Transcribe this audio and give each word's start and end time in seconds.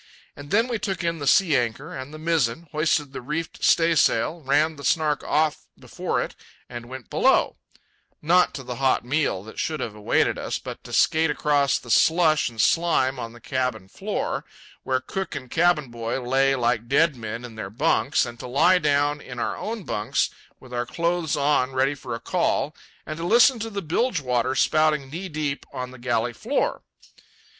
And 0.35 0.49
then 0.49 0.67
we 0.67 0.79
took 0.79 1.03
in 1.03 1.19
the 1.19 1.27
sea 1.27 1.55
anchor 1.55 1.95
and 1.95 2.11
the 2.11 2.17
mizzen, 2.17 2.67
hoisted 2.71 3.13
the 3.13 3.21
reefed 3.21 3.63
staysail, 3.63 4.41
ran 4.41 4.75
the 4.75 4.83
Snark 4.83 5.23
off 5.23 5.67
before 5.77 6.19
it, 6.23 6.35
and 6.67 6.87
went 6.89 7.11
below—not 7.11 8.55
to 8.55 8.63
the 8.63 8.77
hot 8.77 9.05
meal 9.05 9.43
that 9.43 9.59
should 9.59 9.79
have 9.79 9.93
awaited 9.93 10.39
us, 10.39 10.57
but 10.57 10.83
to 10.85 10.91
skate 10.91 11.29
across 11.29 11.77
the 11.77 11.91
slush 11.91 12.49
and 12.49 12.59
slime 12.59 13.19
on 13.19 13.33
the 13.33 13.39
cabin 13.39 13.87
floor, 13.87 14.43
where 14.81 15.01
cook 15.01 15.35
and 15.35 15.51
cabin 15.51 15.91
boy 15.91 16.19
lay 16.19 16.55
like 16.55 16.87
dead 16.87 17.15
men 17.15 17.45
in 17.45 17.53
their 17.53 17.69
bunks, 17.69 18.25
and 18.25 18.39
to 18.39 18.47
lie 18.47 18.79
down 18.79 19.21
in 19.21 19.37
our 19.37 19.55
own 19.55 19.83
bunks, 19.83 20.31
with 20.59 20.73
our 20.73 20.87
clothes 20.87 21.37
on 21.37 21.73
ready 21.73 21.93
for 21.93 22.15
a 22.15 22.19
call, 22.19 22.73
and 23.05 23.17
to 23.19 23.23
listen 23.23 23.59
to 23.59 23.69
the 23.69 23.83
bilge 23.83 24.19
water 24.19 24.55
spouting 24.55 25.11
knee 25.11 25.29
high 25.31 25.59
on 25.71 25.91
the 25.91 25.99
galley 25.99 26.33
floor. 26.33 26.81